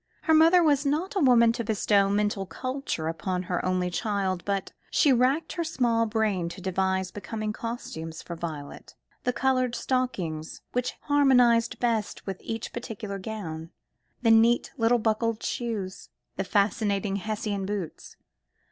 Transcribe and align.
Her 0.23 0.33
mother 0.33 0.63
was 0.63 0.83
not 0.83 1.15
a 1.15 1.19
woman 1.19 1.51
to 1.51 1.63
bestow 1.63 2.09
mental 2.09 2.47
culture 2.47 3.07
upon 3.07 3.43
her 3.43 3.63
only 3.63 3.91
child, 3.91 4.43
but 4.45 4.71
she 4.89 5.13
racked 5.13 5.53
her 5.53 5.63
small 5.63 6.07
brain 6.07 6.49
to 6.49 6.59
devise 6.59 7.11
becoming 7.11 7.53
costumes 7.53 8.19
for 8.23 8.35
Violet: 8.35 8.95
the 9.25 9.31
coloured 9.31 9.75
stockings 9.75 10.63
which 10.71 10.95
harmonised 11.01 11.79
best 11.79 12.25
with 12.25 12.41
each 12.41 12.73
particular 12.73 13.19
gown, 13.19 13.69
the 14.23 14.31
neat 14.31 14.71
little 14.75 14.97
buckled 14.97 15.43
shoes, 15.43 16.09
the 16.35 16.43
fascinating 16.43 17.17
Hessian 17.17 17.67
boots. 17.67 18.15